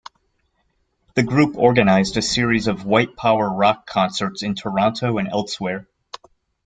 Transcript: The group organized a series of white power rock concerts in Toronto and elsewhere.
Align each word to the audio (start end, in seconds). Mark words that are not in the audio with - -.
The 1.13 1.21
group 1.21 1.55
organized 1.55 2.17
a 2.17 2.23
series 2.23 2.65
of 2.65 2.85
white 2.85 3.15
power 3.15 3.53
rock 3.53 3.85
concerts 3.85 4.41
in 4.41 4.55
Toronto 4.55 5.19
and 5.19 5.27
elsewhere. 5.27 5.87